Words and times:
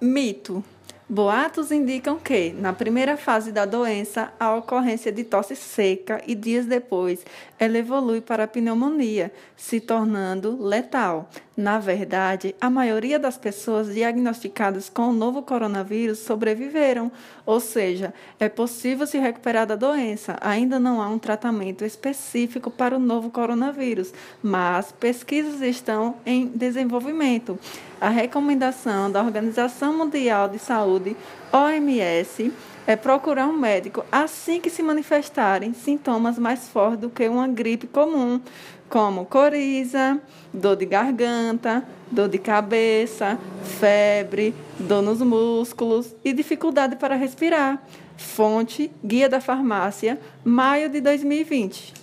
Mito. 0.00 0.62
Boatos 1.10 1.72
indicam 1.72 2.18
que, 2.18 2.52
na 2.52 2.74
primeira 2.74 3.16
fase 3.16 3.50
da 3.50 3.64
doença, 3.64 4.30
a 4.38 4.54
ocorrência 4.54 5.10
de 5.10 5.24
tosse 5.24 5.56
seca 5.56 6.20
e 6.26 6.34
dias 6.34 6.66
depois 6.66 7.24
ela 7.58 7.76
evolui 7.76 8.20
para 8.20 8.46
pneumonia, 8.46 9.32
se 9.56 9.80
tornando 9.80 10.62
letal. 10.62 11.28
Na 11.56 11.80
verdade, 11.80 12.54
a 12.60 12.70
maioria 12.70 13.18
das 13.18 13.36
pessoas 13.36 13.92
diagnosticadas 13.92 14.88
com 14.88 15.08
o 15.08 15.12
novo 15.12 15.42
coronavírus 15.42 16.20
sobreviveram, 16.20 17.10
ou 17.44 17.58
seja, 17.58 18.14
é 18.38 18.48
possível 18.48 19.06
se 19.08 19.18
recuperar 19.18 19.66
da 19.66 19.74
doença. 19.74 20.36
Ainda 20.40 20.78
não 20.78 21.02
há 21.02 21.08
um 21.08 21.18
tratamento 21.18 21.84
específico 21.84 22.70
para 22.70 22.94
o 22.94 23.00
novo 23.00 23.28
coronavírus, 23.28 24.12
mas 24.40 24.92
pesquisas 24.92 25.60
estão 25.60 26.14
em 26.24 26.46
desenvolvimento. 26.46 27.58
A 28.00 28.08
recomendação 28.08 29.10
da 29.10 29.20
Organização 29.20 29.98
Mundial 29.98 30.48
de 30.48 30.60
Saúde, 30.98 31.16
OMS, 31.52 32.52
é 32.86 32.96
procurar 32.96 33.46
um 33.46 33.52
médico 33.52 34.04
assim 34.10 34.60
que 34.60 34.68
se 34.68 34.82
manifestarem 34.82 35.72
sintomas 35.72 36.38
mais 36.38 36.68
fortes 36.68 37.00
do 37.00 37.10
que 37.10 37.28
uma 37.28 37.46
gripe 37.46 37.86
comum, 37.86 38.40
como 38.88 39.24
coriza, 39.24 40.20
dor 40.52 40.76
de 40.76 40.86
garganta, 40.86 41.84
dor 42.10 42.28
de 42.28 42.38
cabeça, 42.38 43.38
febre, 43.78 44.54
dor 44.78 45.02
nos 45.02 45.20
músculos 45.20 46.14
e 46.24 46.32
dificuldade 46.32 46.96
para 46.96 47.14
respirar. 47.14 47.82
Fonte: 48.16 48.90
Guia 49.04 49.28
da 49.28 49.40
Farmácia, 49.40 50.18
maio 50.44 50.88
de 50.88 51.00
2020. 51.00 51.97